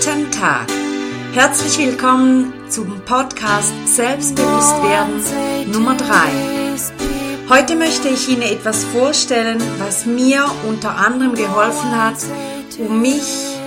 Tag. 0.00 0.66
Herzlich 1.34 1.76
willkommen 1.76 2.54
zum 2.70 3.02
Podcast 3.04 3.70
Selbstbewusstwerden 3.84 5.70
Nummer 5.72 5.94
3. 5.94 6.06
Heute 7.50 7.76
möchte 7.76 8.08
ich 8.08 8.30
Ihnen 8.30 8.40
etwas 8.40 8.84
vorstellen, 8.84 9.60
was 9.78 10.06
mir 10.06 10.46
unter 10.66 10.96
anderem 10.96 11.34
geholfen 11.34 11.94
hat, 11.94 12.16
um 12.78 13.02
mich 13.02 13.58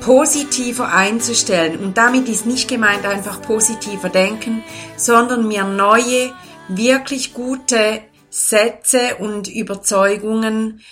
positiver 0.00 0.92
einzustellen. 0.92 1.78
Und 1.78 1.96
damit 1.96 2.28
ist 2.28 2.44
nicht 2.44 2.68
gemeint 2.68 3.06
einfach 3.06 3.40
positiver 3.40 4.10
denken, 4.10 4.62
sondern 4.98 5.48
mir 5.48 5.64
neue, 5.64 6.30
wirklich 6.68 7.32
gute 7.32 8.02
Sätze 8.28 9.16
und 9.18 9.48
Überzeugungen 9.48 10.82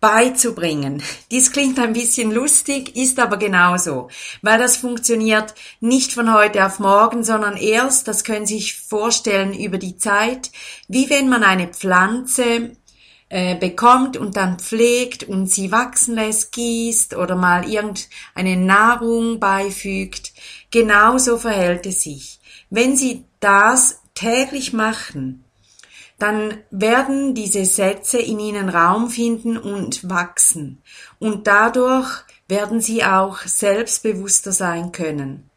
beizubringen. 0.00 1.02
Dies 1.30 1.52
klingt 1.52 1.78
ein 1.78 1.92
bisschen 1.92 2.30
lustig, 2.30 2.96
ist 2.96 3.18
aber 3.18 3.36
genauso, 3.36 4.08
weil 4.42 4.58
das 4.58 4.76
funktioniert 4.76 5.54
nicht 5.80 6.12
von 6.12 6.32
heute 6.32 6.64
auf 6.64 6.78
morgen, 6.78 7.24
sondern 7.24 7.56
erst, 7.56 8.06
das 8.06 8.24
können 8.24 8.46
Sie 8.46 8.58
sich 8.58 8.80
vorstellen, 8.80 9.52
über 9.52 9.78
die 9.78 9.96
Zeit, 9.96 10.50
wie 10.86 11.10
wenn 11.10 11.28
man 11.28 11.42
eine 11.42 11.68
Pflanze 11.68 12.72
äh, 13.30 13.56
bekommt 13.56 14.16
und 14.16 14.36
dann 14.36 14.58
pflegt 14.58 15.24
und 15.24 15.48
sie 15.48 15.70
wachsen 15.70 16.14
lässt, 16.14 16.52
gießt 16.52 17.14
oder 17.14 17.36
mal 17.36 17.68
irgendeine 17.68 18.56
Nahrung 18.56 19.38
beifügt. 19.38 20.32
Genauso 20.70 21.36
verhält 21.36 21.84
es 21.84 22.02
sich. 22.02 22.40
Wenn 22.70 22.96
Sie 22.96 23.24
das 23.40 24.00
täglich 24.14 24.72
machen, 24.72 25.44
dann 26.18 26.58
werden 26.70 27.34
diese 27.34 27.64
Sätze 27.64 28.18
in 28.18 28.40
ihnen 28.40 28.68
Raum 28.68 29.08
finden 29.08 29.56
und 29.56 30.08
wachsen. 30.08 30.82
Und 31.18 31.46
dadurch 31.46 32.24
werden 32.48 32.80
sie 32.80 33.04
auch 33.04 33.40
selbstbewusster 33.42 34.52
sein 34.52 34.90
können. 34.90 35.48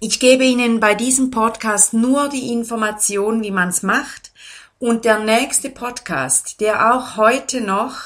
Ich 0.00 0.20
gebe 0.20 0.44
Ihnen 0.44 0.78
bei 0.78 0.94
diesem 0.94 1.30
Podcast 1.30 1.94
nur 1.94 2.28
die 2.28 2.52
Information, 2.52 3.42
wie 3.42 3.50
man 3.50 3.70
es 3.70 3.82
macht. 3.82 4.30
Und 4.78 5.06
der 5.06 5.20
nächste 5.20 5.70
Podcast, 5.70 6.60
der 6.60 6.94
auch 6.94 7.16
heute 7.16 7.62
noch 7.62 7.98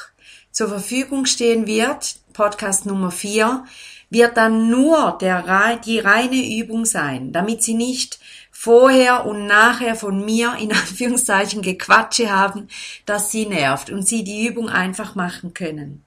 zur 0.52 0.68
Verfügung 0.68 1.26
stehen 1.26 1.66
wird, 1.66 2.16
Podcast 2.32 2.86
Nummer 2.86 3.10
4, 3.10 3.64
wird 4.08 4.36
dann 4.36 4.70
nur 4.70 5.18
der, 5.20 5.76
die 5.84 5.98
reine 5.98 6.58
Übung 6.58 6.84
sein, 6.84 7.32
damit 7.32 7.62
Sie 7.64 7.74
nicht 7.74 8.20
vorher 8.62 9.24
und 9.24 9.46
nachher 9.46 9.94
von 9.94 10.22
mir 10.22 10.54
in 10.60 10.70
Anführungszeichen 10.74 11.62
Gequatsche 11.62 12.30
haben, 12.30 12.68
das 13.06 13.30
sie 13.30 13.46
nervt 13.46 13.88
und 13.88 14.06
sie 14.06 14.22
die 14.22 14.46
Übung 14.46 14.68
einfach 14.68 15.14
machen 15.14 15.54
können. 15.54 16.04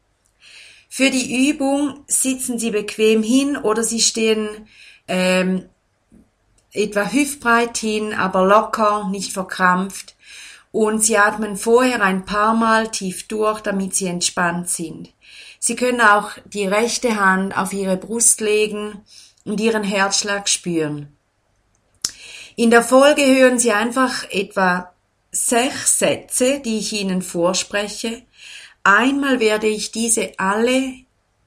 Für 0.88 1.10
die 1.10 1.50
Übung 1.50 2.04
sitzen 2.06 2.60
sie 2.60 2.70
bequem 2.70 3.24
hin 3.24 3.58
oder 3.58 3.84
sie 3.84 4.02
stehen 4.02 4.68
ähm, 5.08 5.66
etwa 6.72 7.12
hüftbreit 7.12 7.76
hin, 7.76 8.14
aber 8.14 8.46
locker, 8.46 9.10
nicht 9.10 9.34
verkrampft. 9.34 10.16
Und 10.72 11.04
sie 11.04 11.18
atmen 11.18 11.58
vorher 11.58 12.04
ein 12.04 12.24
paar 12.24 12.54
Mal 12.54 12.92
tief 12.92 13.28
durch, 13.28 13.62
damit 13.62 13.96
sie 13.96 14.06
entspannt 14.06 14.70
sind. 14.70 15.12
Sie 15.58 15.76
können 15.76 16.02
auch 16.02 16.30
die 16.46 16.68
rechte 16.68 17.20
Hand 17.20 17.58
auf 17.58 17.74
ihre 17.74 17.98
Brust 17.98 18.42
legen 18.42 19.02
und 19.44 19.60
ihren 19.60 19.84
Herzschlag 19.84 20.48
spüren. 20.48 21.08
In 22.56 22.70
der 22.70 22.84
Folge 22.84 23.26
hören 23.26 23.58
Sie 23.58 23.72
einfach 23.72 24.30
etwa 24.30 24.94
sechs 25.32 25.98
Sätze, 25.98 26.60
die 26.60 26.78
ich 26.78 26.94
Ihnen 26.94 27.24
vorspreche. 27.24 28.22
Einmal 28.84 29.40
werde 29.40 29.68
ich 29.68 29.92
diese 29.92 30.38
alle 30.38 30.94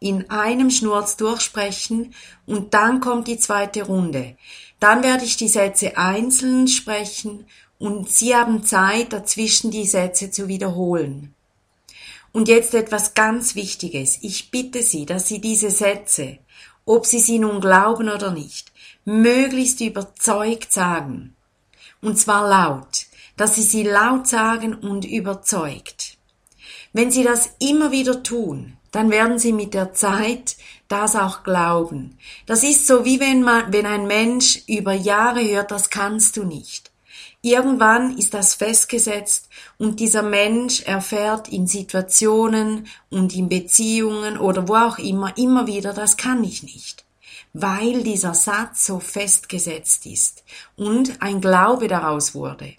in 0.01 0.31
einem 0.31 0.71
Schnurz 0.71 1.17
durchsprechen 1.17 2.13
und 2.47 2.75
dann 2.75 3.01
kommt 3.01 3.29
die 3.29 3.39
zweite 3.39 3.85
Runde. 3.85 4.37
Dann 4.81 5.05
werde 5.05 5.25
ich 5.25 5.37
die 5.37 5.49
Sätze 5.49 5.97
einzeln 5.97 6.67
sprechen 6.67 7.47
und 7.79 8.11
Sie 8.11 8.35
haben 8.35 8.65
Zeit, 8.65 9.13
dazwischen 9.13 9.71
die 9.71 9.87
Sätze 9.87 10.33
zu 10.33 10.49
wiederholen. 10.49 11.35
Und 12.33 12.49
jetzt 12.49 12.75
etwas 12.75 13.15
ganz 13.15 13.55
Wichtiges. 13.55 14.19
Ich 14.23 14.51
bitte 14.51 14.83
Sie, 14.83 15.07
dass 15.07 15.29
Sie 15.29 15.41
diese 15.41 15.71
Sätze, 15.71 16.39
ob 16.85 17.07
Sie 17.07 17.21
sie 17.21 17.39
nun 17.39 17.61
glauben 17.61 18.09
oder 18.09 18.31
nicht, 18.31 18.73
möglichst 19.07 19.81
überzeugt 19.81 20.73
sagen. 20.73 21.37
Und 22.03 22.19
zwar 22.19 22.47
laut, 22.49 23.07
dass 23.37 23.55
Sie 23.55 23.63
sie 23.63 23.85
laut 23.85 24.27
sagen 24.27 24.75
und 24.75 25.05
überzeugt. 25.05 26.19
Wenn 26.93 27.11
Sie 27.11 27.23
das 27.23 27.51
immer 27.61 27.93
wieder 27.93 28.23
tun, 28.23 28.77
dann 28.91 29.11
werden 29.11 29.39
Sie 29.39 29.53
mit 29.53 29.75
der 29.75 29.95
Zeit 29.95 30.57
das 30.89 31.15
auch 31.15 31.45
glauben. 31.45 32.19
Das 32.47 32.65
ist 32.65 32.87
so 32.87 33.05
wie 33.05 33.21
wenn 33.21 33.43
man, 33.43 33.73
wenn 33.73 33.87
ein 33.87 34.09
Mensch 34.09 34.63
über 34.67 34.93
Jahre 34.93 35.49
hört, 35.49 35.71
das 35.71 35.91
kannst 35.91 36.37
du 36.37 36.43
nicht. 36.43 36.91
Irgendwann 37.43 38.19
ist 38.19 38.35
das 38.35 38.55
festgesetzt 38.55 39.49
und 39.79 40.01
dieser 40.01 40.23
Mensch 40.23 40.83
erfährt 40.83 41.49
in 41.49 41.69
Situationen 41.69 42.89
und 43.11 43.37
in 43.37 43.49
Beziehungen 43.49 44.37
oder 44.37 44.67
wo 44.67 44.75
auch 44.75 44.99
immer 44.99 45.37
immer 45.39 45.69
wieder, 45.69 45.93
das 45.93 46.17
kann 46.17 46.43
ich 46.43 46.65
nicht 46.65 47.07
weil 47.53 48.03
dieser 48.03 48.35
Satz 48.35 48.87
so 48.87 49.01
festgesetzt 49.01 50.07
ist 50.07 50.45
und 50.77 51.23
ein 51.23 51.41
Glaube 51.41 51.89
daraus 51.89 52.35
wurde. 52.35 52.75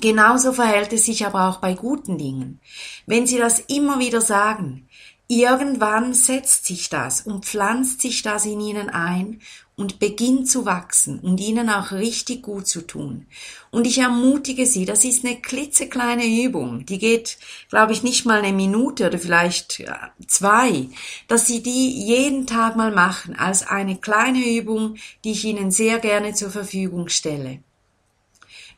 Genauso 0.00 0.52
verhält 0.52 0.92
es 0.92 1.06
sich 1.06 1.26
aber 1.26 1.48
auch 1.48 1.58
bei 1.58 1.74
guten 1.74 2.16
Dingen. 2.16 2.60
Wenn 3.06 3.26
Sie 3.26 3.38
das 3.38 3.58
immer 3.60 3.98
wieder 3.98 4.20
sagen, 4.20 4.88
irgendwann 5.26 6.14
setzt 6.14 6.66
sich 6.66 6.88
das 6.88 7.22
und 7.22 7.44
pflanzt 7.44 8.00
sich 8.00 8.22
das 8.22 8.46
in 8.46 8.60
Ihnen 8.60 8.88
ein 8.88 9.40
und 9.80 9.98
beginnt 9.98 10.46
zu 10.46 10.66
wachsen 10.66 11.18
und 11.20 11.40
ihnen 11.40 11.70
auch 11.70 11.92
richtig 11.92 12.42
gut 12.42 12.68
zu 12.68 12.82
tun. 12.82 13.24
Und 13.70 13.86
ich 13.86 13.96
ermutige 13.96 14.66
Sie, 14.66 14.84
das 14.84 15.06
ist 15.06 15.24
eine 15.24 15.40
klitzekleine 15.40 16.26
Übung, 16.26 16.84
die 16.84 16.98
geht, 16.98 17.38
glaube 17.70 17.94
ich, 17.94 18.02
nicht 18.02 18.26
mal 18.26 18.40
eine 18.40 18.52
Minute 18.52 19.06
oder 19.06 19.18
vielleicht 19.18 19.82
zwei, 20.26 20.90
dass 21.28 21.46
Sie 21.46 21.62
die 21.62 22.04
jeden 22.04 22.46
Tag 22.46 22.76
mal 22.76 22.92
machen 22.92 23.34
als 23.34 23.66
eine 23.66 23.96
kleine 23.96 24.54
Übung, 24.54 24.96
die 25.24 25.32
ich 25.32 25.46
Ihnen 25.46 25.70
sehr 25.70 25.98
gerne 25.98 26.34
zur 26.34 26.50
Verfügung 26.50 27.08
stelle. 27.08 27.60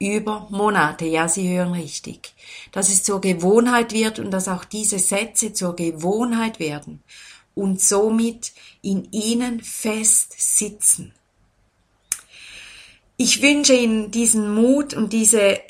Über 0.00 0.48
Monate, 0.50 1.06
ja, 1.06 1.28
Sie 1.28 1.48
hören 1.48 1.72
richtig. 1.72 2.34
Dass 2.72 2.88
es 2.88 3.04
zur 3.04 3.20
Gewohnheit 3.20 3.92
wird 3.92 4.18
und 4.18 4.32
dass 4.32 4.48
auch 4.48 4.64
diese 4.64 4.98
Sätze 4.98 5.52
zur 5.52 5.76
Gewohnheit 5.76 6.58
werden 6.58 7.04
und 7.54 7.80
somit 7.80 8.52
in 8.82 9.06
Ihnen 9.12 9.62
fest 9.62 10.34
sitzen. 10.36 11.14
Ich 13.16 13.40
wünsche 13.42 13.74
Ihnen 13.74 14.10
diesen 14.10 14.52
Mut 14.52 14.92
und 14.92 15.12
diese 15.12 15.60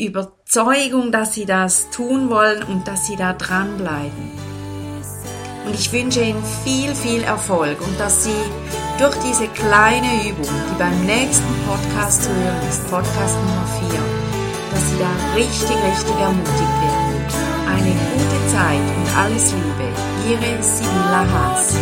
Überzeugung, 0.49 1.11
dass 1.11 1.35
Sie 1.35 1.45
das 1.45 1.91
tun 1.91 2.31
wollen 2.31 2.63
und 2.63 2.87
dass 2.87 3.07
Sie 3.07 3.17
da 3.17 3.33
dranbleiben. 3.33 4.31
Und 5.67 5.75
ich 5.75 5.93
wünsche 5.93 6.23
Ihnen 6.23 6.43
viel, 6.63 6.95
viel 6.95 7.23
Erfolg 7.25 7.81
und 7.81 7.99
dass 7.99 8.23
Sie 8.23 8.31
durch 8.99 9.17
diese 9.29 9.49
kleine 9.49 10.07
Übung, 10.29 10.47
die 10.47 10.79
beim 10.79 11.05
nächsten 11.05 11.53
Podcast 11.67 12.23
zu 12.23 12.31
hören 12.31 12.69
ist, 12.69 12.89
Podcast 12.89 13.37
Nummer 13.37 13.67
4, 13.91 13.99
dass 14.71 14.91
Sie 14.91 14.99
da 15.01 15.35
richtig, 15.35 15.77
richtig 15.85 16.17
ermutigt 16.21 16.77
werden. 16.81 17.27
Eine 17.67 17.91
gute 17.91 18.53
Zeit 18.53 18.81
und 18.97 19.17
alles 19.19 19.53
Liebe. 19.53 19.91
Ihre 20.31 20.63
Sibylla 20.63 21.27
Haas. 21.29 21.75